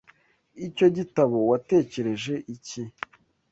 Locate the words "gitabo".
0.97-1.35